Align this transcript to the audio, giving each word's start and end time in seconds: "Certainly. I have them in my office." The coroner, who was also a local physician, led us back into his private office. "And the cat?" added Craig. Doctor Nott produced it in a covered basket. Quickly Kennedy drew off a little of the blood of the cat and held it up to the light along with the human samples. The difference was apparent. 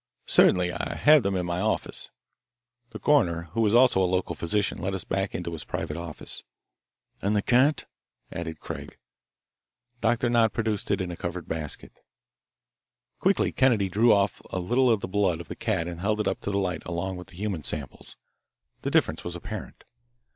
"Certainly. 0.25 0.71
I 0.71 0.95
have 0.95 1.21
them 1.21 1.35
in 1.35 1.45
my 1.45 1.59
office." 1.61 2.09
The 2.89 2.97
coroner, 2.97 3.49
who 3.51 3.61
was 3.61 3.75
also 3.75 4.01
a 4.01 4.09
local 4.09 4.33
physician, 4.33 4.79
led 4.79 4.95
us 4.95 5.03
back 5.03 5.35
into 5.35 5.51
his 5.53 5.63
private 5.63 5.95
office. 5.95 6.43
"And 7.21 7.35
the 7.35 7.43
cat?" 7.43 7.85
added 8.31 8.59
Craig. 8.59 8.97
Doctor 9.99 10.27
Nott 10.27 10.53
produced 10.53 10.89
it 10.89 11.01
in 11.01 11.11
a 11.11 11.15
covered 11.15 11.47
basket. 11.47 11.99
Quickly 13.19 13.51
Kennedy 13.51 13.89
drew 13.89 14.11
off 14.11 14.41
a 14.49 14.57
little 14.57 14.89
of 14.89 15.01
the 15.01 15.07
blood 15.07 15.39
of 15.39 15.49
the 15.49 15.55
cat 15.55 15.87
and 15.87 15.99
held 15.99 16.19
it 16.19 16.27
up 16.27 16.41
to 16.41 16.49
the 16.49 16.57
light 16.57 16.81
along 16.87 17.17
with 17.17 17.27
the 17.27 17.35
human 17.37 17.61
samples. 17.61 18.17
The 18.81 18.89
difference 18.89 19.23
was 19.23 19.35
apparent. 19.35 19.83